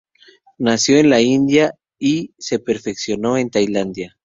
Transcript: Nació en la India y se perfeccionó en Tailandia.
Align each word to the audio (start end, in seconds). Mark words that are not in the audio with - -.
Nació 0.57 0.97
en 0.97 1.11
la 1.11 1.21
India 1.21 1.75
y 1.99 2.33
se 2.39 2.57
perfeccionó 2.57 3.37
en 3.37 3.51
Tailandia. 3.51 4.17